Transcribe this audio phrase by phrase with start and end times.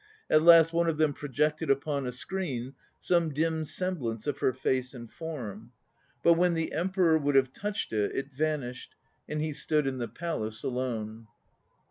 [0.31, 4.95] At last one of them projected upon a screen some dim semblance of her face
[4.95, 5.73] and form.
[6.23, 8.95] But when the Emperor would have touched i vanished,
[9.29, 11.27] and he stood in the palace alone.